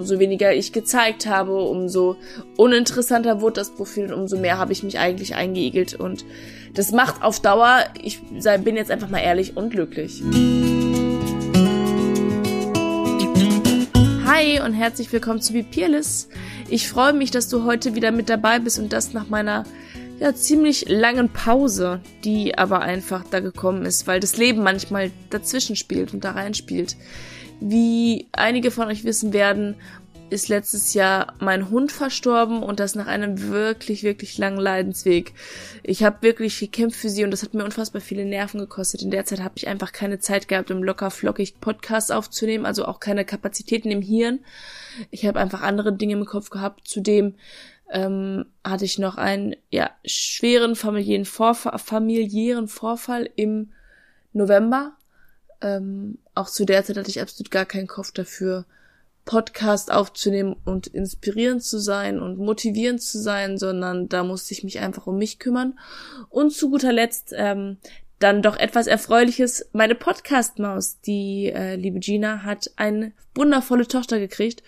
[0.00, 2.16] umso weniger ich gezeigt habe, umso
[2.56, 5.92] uninteressanter wurde das Profil und umso mehr habe ich mich eigentlich eingeigelt.
[5.92, 6.24] Und
[6.72, 10.22] das macht auf Dauer, ich bin jetzt einfach mal ehrlich, unglücklich.
[14.24, 16.30] Hi und herzlich willkommen zu Be Peerless.
[16.70, 19.64] Ich freue mich, dass du heute wieder mit dabei bist und das nach meiner
[20.18, 25.76] ja, ziemlich langen Pause, die aber einfach da gekommen ist, weil das Leben manchmal dazwischen
[25.76, 26.96] spielt und da reinspielt.
[27.60, 29.76] Wie einige von euch wissen werden,
[30.30, 35.34] ist letztes Jahr mein Hund verstorben und das nach einem wirklich, wirklich langen Leidensweg.
[35.82, 39.02] Ich habe wirklich gekämpft für sie und das hat mir unfassbar viele Nerven gekostet.
[39.02, 42.84] In der Zeit habe ich einfach keine Zeit gehabt, um locker flockig Podcast aufzunehmen, also
[42.86, 44.40] auch keine Kapazitäten im Hirn.
[45.10, 46.86] Ich habe einfach andere Dinge im Kopf gehabt.
[46.86, 47.34] Zudem
[47.90, 53.72] ähm, hatte ich noch einen ja, schweren familiären Vorfall, familiären Vorfall im
[54.32, 54.92] November.
[55.60, 58.64] Ähm, auch zu der Zeit hatte ich absolut gar keinen Kopf dafür,
[59.24, 64.80] Podcast aufzunehmen und inspirierend zu sein und motivierend zu sein, sondern da musste ich mich
[64.80, 65.78] einfach um mich kümmern.
[66.30, 67.76] Und zu guter Letzt ähm,
[68.18, 69.68] dann doch etwas Erfreuliches.
[69.72, 74.62] Meine Podcast-Maus, die äh, liebe Gina, hat eine wundervolle Tochter gekriegt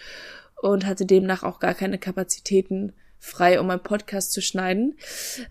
[0.61, 2.92] und hatte demnach auch gar keine Kapazitäten
[3.23, 4.98] frei, um einen Podcast zu schneiden.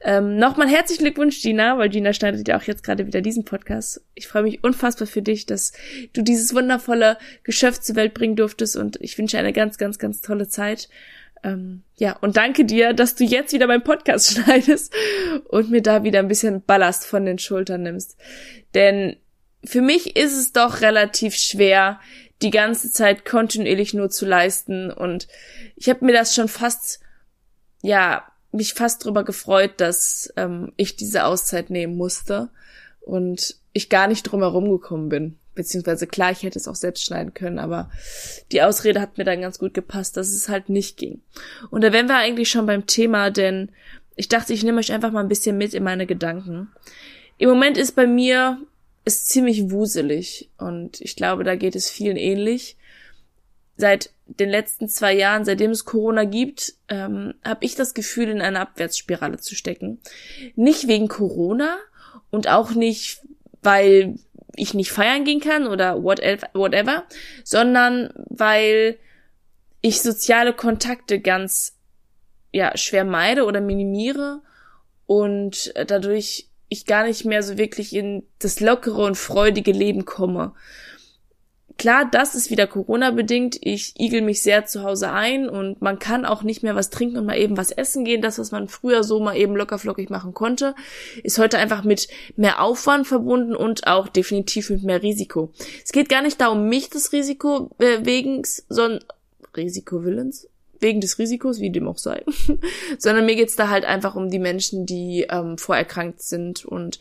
[0.01, 4.01] Ähm, Nochmal herzlichen Glückwunsch, Gina, weil Gina schneidet ja auch jetzt gerade wieder diesen Podcast.
[4.13, 5.71] Ich freue mich unfassbar für dich, dass
[6.11, 10.19] du dieses wundervolle Geschäft zur Welt bringen durftest und ich wünsche eine ganz, ganz, ganz
[10.19, 10.89] tolle Zeit.
[11.43, 14.93] Ähm, ja, und danke dir, dass du jetzt wieder meinen Podcast schneidest
[15.47, 18.17] und mir da wieder ein bisschen Ballast von den Schultern nimmst.
[18.73, 19.15] Denn
[19.63, 22.01] für mich ist es doch relativ schwer,
[22.41, 25.29] die ganze Zeit kontinuierlich nur zu leisten und
[25.77, 26.99] ich habe mir das schon fast
[27.81, 32.49] ja, mich fast drüber gefreut, dass ähm, ich diese Auszeit nehmen musste
[32.99, 35.37] und ich gar nicht drum herum gekommen bin.
[35.53, 37.89] Beziehungsweise klar, ich hätte es auch selbst schneiden können, aber
[38.51, 41.21] die Ausrede hat mir dann ganz gut gepasst, dass es halt nicht ging.
[41.69, 43.69] Und da wären wir eigentlich schon beim Thema, denn
[44.15, 46.69] ich dachte, ich nehme euch einfach mal ein bisschen mit in meine Gedanken.
[47.37, 48.59] Im Moment ist bei mir
[49.03, 52.77] es ziemlich wuselig und ich glaube, da geht es vielen ähnlich.
[53.81, 58.39] Seit den letzten zwei Jahren, seitdem es Corona gibt, ähm, habe ich das Gefühl, in
[58.39, 59.99] eine Abwärtsspirale zu stecken.
[60.55, 61.79] Nicht wegen Corona
[62.29, 63.21] und auch nicht,
[63.63, 64.19] weil
[64.55, 67.05] ich nicht feiern gehen kann oder whatever,
[67.43, 68.99] sondern weil
[69.81, 71.75] ich soziale Kontakte ganz
[72.51, 74.43] ja schwer meide oder minimiere
[75.07, 80.53] und dadurch ich gar nicht mehr so wirklich in das lockere und freudige Leben komme.
[81.81, 83.57] Klar, das ist wieder Corona-bedingt.
[83.59, 87.17] Ich igel mich sehr zu Hause ein und man kann auch nicht mehr was trinken
[87.17, 88.21] und mal eben was essen gehen.
[88.21, 90.75] Das, was man früher so mal eben lockerflockig machen konnte,
[91.23, 95.53] ist heute einfach mit mehr Aufwand verbunden und auch definitiv mit mehr Risiko.
[95.83, 99.03] Es geht gar nicht darum, mich das Risiko äh, wegen, sondern
[99.57, 100.49] Risikowillens,
[100.79, 102.23] wegen des Risikos, wie dem auch sei,
[102.99, 106.99] sondern mir geht's da halt einfach um die Menschen, die ähm, vorerkrankt sind und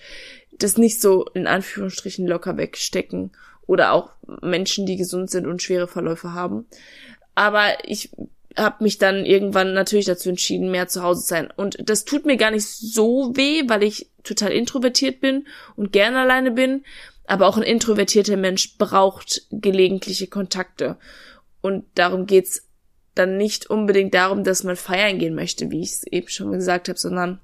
[0.53, 3.33] das nicht so in Anführungsstrichen locker wegstecken
[3.71, 4.11] oder auch
[4.43, 6.67] Menschen, die gesund sind und schwere Verläufe haben.
[7.37, 8.11] Aber ich
[8.57, 11.53] habe mich dann irgendwann natürlich dazu entschieden, mehr zu Hause zu sein.
[11.55, 16.17] Und das tut mir gar nicht so weh, weil ich total introvertiert bin und gern
[16.17, 16.83] alleine bin.
[17.29, 20.99] Aber auch ein introvertierter Mensch braucht gelegentliche Kontakte.
[21.61, 22.67] Und darum geht's
[23.15, 26.89] dann nicht unbedingt darum, dass man feiern gehen möchte, wie ich es eben schon gesagt
[26.89, 27.39] habe, sondern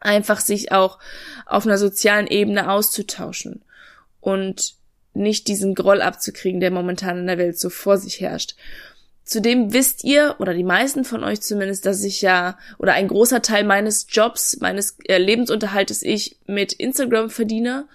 [0.00, 0.98] einfach sich auch
[1.46, 3.64] auf einer sozialen Ebene auszutauschen.
[4.20, 4.76] Und
[5.16, 8.54] nicht diesen Groll abzukriegen, der momentan in der Welt so vor sich herrscht.
[9.24, 13.42] Zudem wisst ihr, oder die meisten von euch zumindest, dass ich ja, oder ein großer
[13.42, 17.88] Teil meines Jobs, meines äh, Lebensunterhaltes ich mit Instagram verdiene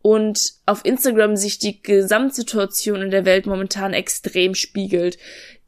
[0.00, 5.18] und auf Instagram sich die Gesamtsituation in der Welt momentan extrem spiegelt.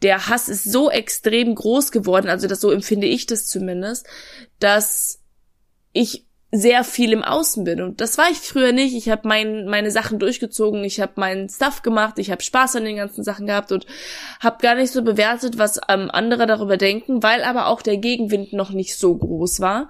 [0.00, 4.06] Der Hass ist so extrem groß geworden, also das so empfinde ich das zumindest,
[4.58, 5.20] dass
[5.92, 6.24] ich
[6.54, 7.80] sehr viel im Außen bin.
[7.80, 8.94] Und das war ich früher nicht.
[8.94, 12.84] Ich habe mein, meine Sachen durchgezogen, ich habe meinen Stuff gemacht, ich habe Spaß an
[12.84, 13.86] den ganzen Sachen gehabt und
[14.38, 18.52] habe gar nicht so bewertet, was ähm, andere darüber denken, weil aber auch der Gegenwind
[18.52, 19.88] noch nicht so groß war.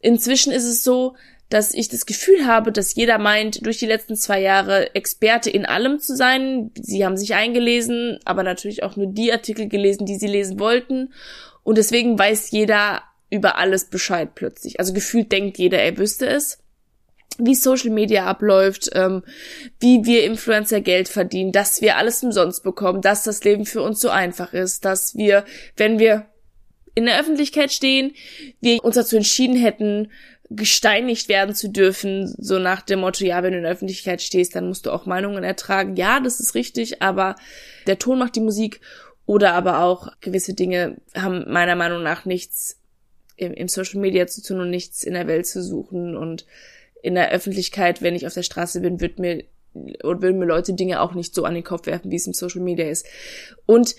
[0.00, 1.14] Inzwischen ist es so,
[1.50, 5.66] dass ich das Gefühl habe, dass jeder meint, durch die letzten zwei Jahre Experte in
[5.66, 6.70] allem zu sein.
[6.80, 11.12] Sie haben sich eingelesen, aber natürlich auch nur die Artikel gelesen, die sie lesen wollten.
[11.62, 13.02] Und deswegen weiß jeder
[13.32, 14.78] über alles Bescheid plötzlich.
[14.78, 16.58] Also gefühlt denkt jeder, er wüsste es
[17.38, 19.22] wie Social Media abläuft, ähm,
[19.80, 24.02] wie wir Influencer Geld verdienen, dass wir alles umsonst bekommen, dass das Leben für uns
[24.02, 25.46] so einfach ist, dass wir,
[25.78, 26.26] wenn wir
[26.94, 28.12] in der Öffentlichkeit stehen,
[28.60, 30.10] wir uns dazu entschieden hätten,
[30.50, 34.54] gesteinigt werden zu dürfen, so nach dem Motto, ja, wenn du in der Öffentlichkeit stehst,
[34.54, 35.96] dann musst du auch Meinungen ertragen.
[35.96, 37.36] Ja, das ist richtig, aber
[37.86, 38.82] der Ton macht die Musik
[39.24, 42.81] Oder aber auch gewisse Dinge haben meiner Meinung nach nichts
[43.42, 46.16] im, im Social Media zu tun und nichts in der Welt zu suchen.
[46.16, 46.46] Und
[47.02, 49.44] in der Öffentlichkeit, wenn ich auf der Straße bin, wird mir
[49.74, 52.34] oder würden mir Leute Dinge auch nicht so an den Kopf werfen, wie es im
[52.34, 53.06] Social Media ist.
[53.66, 53.96] Und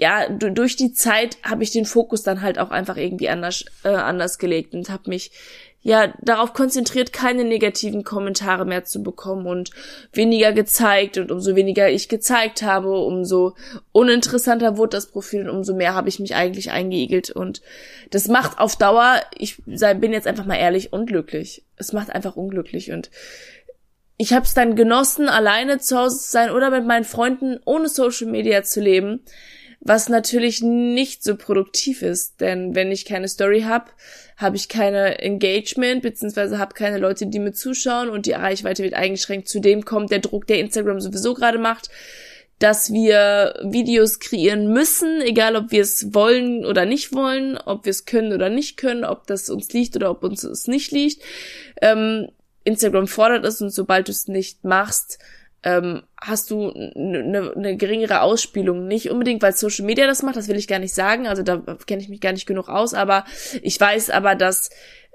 [0.00, 3.88] ja, durch die Zeit habe ich den Fokus dann halt auch einfach irgendwie anders, äh,
[3.88, 5.32] anders gelegt und habe mich
[5.80, 9.70] ja darauf konzentriert, keine negativen Kommentare mehr zu bekommen und
[10.12, 13.54] weniger gezeigt und umso weniger ich gezeigt habe, umso
[13.92, 17.30] uninteressanter wurde das Profil und umso mehr habe ich mich eigentlich eingeigelt.
[17.30, 17.62] Und
[18.10, 21.64] das macht auf Dauer, ich bin jetzt einfach mal ehrlich, unglücklich.
[21.76, 22.90] Es macht einfach unglücklich.
[22.90, 23.10] Und
[24.16, 27.88] ich habe es dann genossen, alleine zu Hause zu sein oder mit meinen Freunden ohne
[27.88, 29.20] Social Media zu leben
[29.80, 33.90] was natürlich nicht so produktiv ist, denn wenn ich keine Story habe,
[34.36, 38.94] habe ich keine Engagement, beziehungsweise habe keine Leute, die mir zuschauen und die Reichweite wird
[38.94, 39.48] eingeschränkt.
[39.48, 41.90] Zudem kommt der Druck, der Instagram sowieso gerade macht,
[42.58, 47.90] dass wir Videos kreieren müssen, egal ob wir es wollen oder nicht wollen, ob wir
[47.90, 51.22] es können oder nicht können, ob das uns liegt oder ob uns es nicht liegt.
[51.80, 52.28] Ähm,
[52.64, 55.20] Instagram fordert es und sobald du es nicht machst,
[55.62, 58.86] ähm, hast du eine ne geringere Ausspielung.
[58.86, 61.26] Nicht unbedingt, weil Social Media das macht, das will ich gar nicht sagen.
[61.26, 63.24] Also da kenne ich mich gar nicht genug aus, aber
[63.62, 64.70] ich weiß aber, dass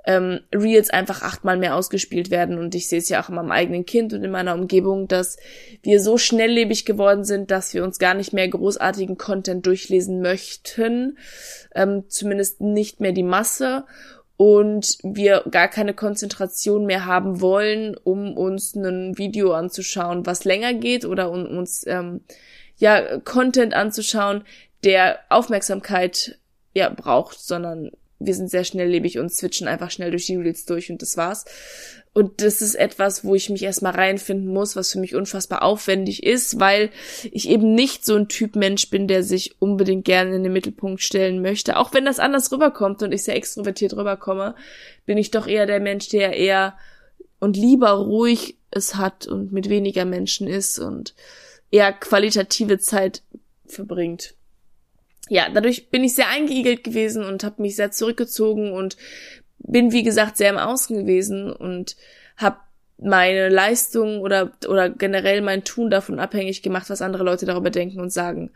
[0.05, 3.51] ähm, Reels einfach achtmal mehr ausgespielt werden und ich sehe es ja auch in meinem
[3.51, 5.37] eigenen Kind und in meiner Umgebung, dass
[5.81, 11.17] wir so schnelllebig geworden sind, dass wir uns gar nicht mehr großartigen Content durchlesen möchten,
[11.73, 13.85] ähm, zumindest nicht mehr die Masse
[14.37, 20.73] und wir gar keine Konzentration mehr haben wollen, um uns ein Video anzuschauen, was länger
[20.73, 22.21] geht oder um uns ähm,
[22.77, 24.43] ja Content anzuschauen,
[24.83, 26.39] der Aufmerksamkeit
[26.73, 27.91] ja braucht, sondern
[28.25, 31.45] wir sind sehr schnelllebig und switchen einfach schnell durch die Reels durch und das war's.
[32.13, 36.23] Und das ist etwas, wo ich mich erstmal reinfinden muss, was für mich unfassbar aufwendig
[36.23, 36.91] ist, weil
[37.31, 41.01] ich eben nicht so ein Typ Mensch bin, der sich unbedingt gerne in den Mittelpunkt
[41.01, 41.77] stellen möchte.
[41.77, 44.53] Auch wenn das anders rüberkommt und ich sehr extrovertiert rüberkomme,
[45.05, 46.77] bin ich doch eher der Mensch, der eher
[47.39, 51.15] und lieber ruhig es hat und mit weniger Menschen ist und
[51.71, 53.23] eher qualitative Zeit
[53.65, 54.35] verbringt
[55.29, 58.97] ja, dadurch bin ich sehr eingeigelt gewesen und habe mich sehr zurückgezogen und
[59.59, 61.95] bin, wie gesagt, sehr im Außen gewesen und
[62.37, 62.57] habe
[62.97, 67.99] meine Leistung oder, oder generell mein Tun davon abhängig gemacht, was andere Leute darüber denken
[67.99, 68.51] und sagen.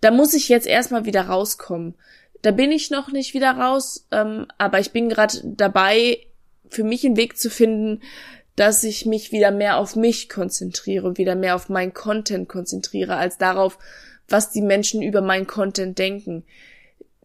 [0.00, 1.94] Da muss ich jetzt erstmal wieder rauskommen.
[2.42, 6.18] Da bin ich noch nicht wieder raus, ähm, aber ich bin gerade dabei,
[6.68, 8.00] für mich einen Weg zu finden,
[8.56, 13.38] dass ich mich wieder mehr auf mich konzentriere, wieder mehr auf meinen Content konzentriere, als
[13.38, 13.78] darauf,
[14.30, 16.44] was die Menschen über meinen Content denken.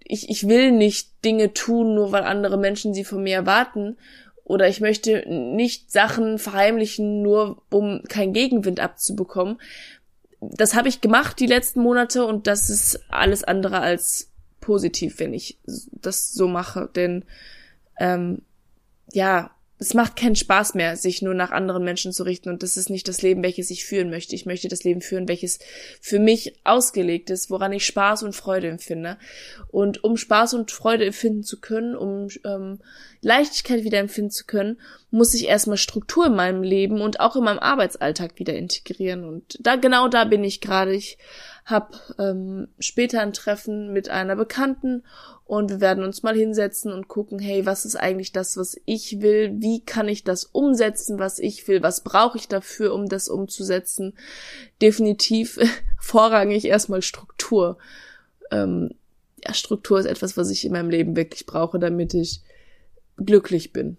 [0.03, 3.97] Ich, ich will nicht Dinge tun, nur weil andere Menschen sie von mir erwarten.
[4.43, 9.59] Oder ich möchte nicht Sachen verheimlichen, nur um keinen Gegenwind abzubekommen.
[10.39, 14.31] Das habe ich gemacht die letzten Monate und das ist alles andere als
[14.61, 16.89] positiv, wenn ich das so mache.
[16.95, 17.25] Denn
[17.99, 18.43] ähm,
[19.11, 22.77] ja, es macht keinen Spaß mehr, sich nur nach anderen Menschen zu richten und das
[22.77, 24.33] ist nicht das Leben, welches ich führen möchte.
[24.33, 25.59] Ich möchte das Leben führen, welches
[25.99, 29.17] für mich ausgelegt ist, woran ich Spaß und Freude empfinde.
[29.67, 32.79] Und um Spaß und Freude empfinden zu können, um ähm,
[33.19, 34.79] Leichtigkeit wieder empfinden zu können,
[35.11, 39.25] muss ich erstmal Struktur in meinem Leben und auch in meinem Arbeitsalltag wieder integrieren.
[39.25, 40.93] Und da genau da bin ich gerade.
[40.93, 41.17] Ich
[41.65, 45.03] habe ähm, später ein Treffen mit einer Bekannten
[45.45, 49.21] und wir werden uns mal hinsetzen und gucken, hey, was ist eigentlich das, was ich
[49.21, 49.55] will?
[49.57, 51.81] Wie kann ich das umsetzen, was ich will?
[51.81, 54.13] Was brauche ich dafür, um das umzusetzen?
[54.79, 55.59] Definitiv
[55.99, 57.79] vorrangig erstmal Struktur.
[58.51, 58.91] Ähm,
[59.43, 62.41] ja, Struktur ist etwas, was ich in meinem Leben wirklich brauche, damit ich
[63.17, 63.97] glücklich bin.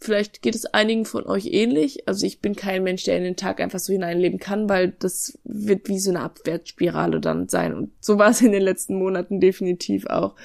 [0.00, 2.06] Vielleicht geht es einigen von euch ähnlich.
[2.06, 5.38] Also ich bin kein Mensch, der in den Tag einfach so hineinleben kann, weil das
[5.42, 7.74] wird wie so eine Abwärtsspirale dann sein.
[7.74, 10.36] Und so war es in den letzten Monaten definitiv auch.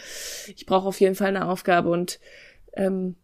[0.55, 2.19] Ich brauche auf jeden Fall eine Aufgabe und
[2.73, 3.15] ähm,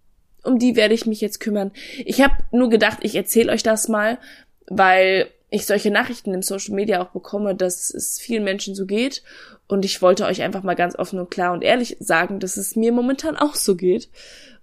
[0.43, 1.71] um die werde ich mich jetzt kümmern.
[2.05, 4.19] Ich habe nur gedacht, ich erzähle euch das mal,
[4.67, 9.23] weil ich solche Nachrichten im Social Media auch bekomme, dass es vielen Menschen so geht.
[9.67, 12.75] Und ich wollte euch einfach mal ganz offen und klar und ehrlich sagen, dass es
[12.75, 14.09] mir momentan auch so geht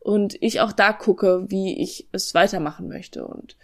[0.06, 3.26] und ich auch da gucke, wie ich es weitermachen möchte.
[3.26, 3.56] Und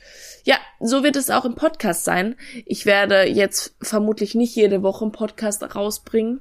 [0.42, 2.34] ja, so wird es auch im Podcast sein.
[2.66, 6.40] Ich werde jetzt vermutlich nicht jede Woche einen Podcast rausbringen,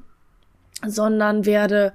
[0.84, 1.94] sondern werde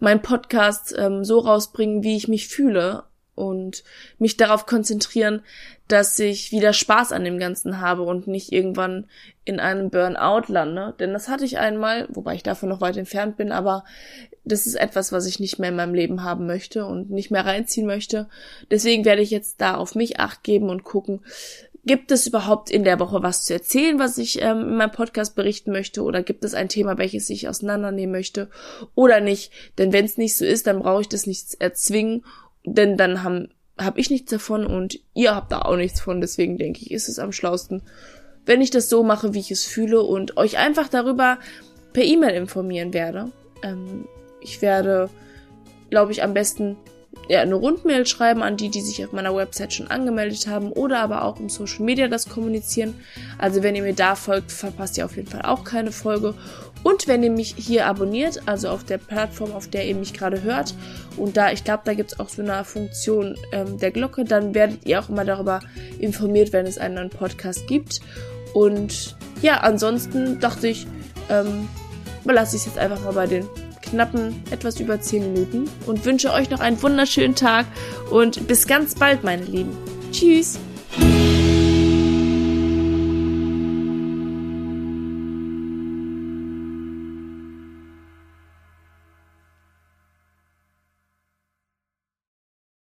[0.00, 3.04] meinen Podcast ähm, so rausbringen, wie ich mich fühle
[3.36, 3.84] und
[4.18, 5.40] mich darauf konzentrieren,
[5.86, 9.06] dass ich wieder Spaß an dem Ganzen habe und nicht irgendwann
[9.44, 10.94] in einem Burnout lande.
[10.98, 13.84] Denn das hatte ich einmal, wobei ich davon noch weit entfernt bin, aber
[14.44, 17.46] das ist etwas, was ich nicht mehr in meinem Leben haben möchte und nicht mehr
[17.46, 18.28] reinziehen möchte.
[18.70, 21.20] Deswegen werde ich jetzt da auf mich acht geben und gucken,
[21.86, 25.36] Gibt es überhaupt in der Woche was zu erzählen, was ich ähm, in meinem Podcast
[25.36, 26.02] berichten möchte?
[26.02, 28.48] Oder gibt es ein Thema, welches ich auseinandernehmen möchte?
[28.94, 29.52] Oder nicht?
[29.76, 32.24] Denn wenn es nicht so ist, dann brauche ich das nicht erzwingen.
[32.64, 36.20] Denn dann haben habe ich nichts davon und ihr habt da auch nichts von.
[36.20, 37.82] Deswegen denke ich, ist es am schlausten,
[38.46, 41.38] wenn ich das so mache, wie ich es fühle und euch einfach darüber
[41.92, 43.32] per E-Mail informieren werde.
[43.62, 44.06] Ähm,
[44.44, 45.10] ich werde,
[45.90, 46.76] glaube ich, am besten
[47.28, 51.00] ja, eine Rundmail schreiben an die, die sich auf meiner Website schon angemeldet haben oder
[51.00, 52.94] aber auch im Social Media das kommunizieren.
[53.38, 56.34] Also wenn ihr mir da folgt, verpasst ihr auf jeden Fall auch keine Folge.
[56.82, 60.42] Und wenn ihr mich hier abonniert, also auf der Plattform, auf der ihr mich gerade
[60.42, 60.74] hört,
[61.16, 64.54] und da, ich glaube, da gibt es auch so eine Funktion ähm, der Glocke, dann
[64.54, 65.60] werdet ihr auch immer darüber
[65.98, 68.00] informiert, wenn es einen neuen Podcast gibt.
[68.52, 70.86] Und ja, ansonsten dachte ich,
[71.30, 71.68] ähm,
[72.24, 73.48] belasse ich es jetzt einfach mal bei den
[73.94, 77.66] knappen etwas über 10 Minuten und wünsche euch noch einen wunderschönen Tag
[78.10, 79.76] und bis ganz bald, meine Lieben.
[80.12, 80.58] Tschüss!